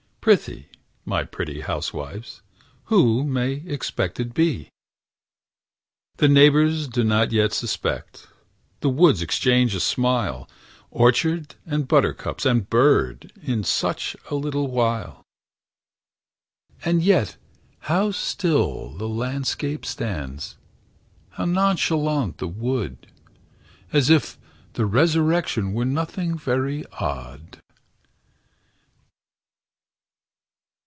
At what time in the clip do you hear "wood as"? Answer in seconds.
22.47-24.11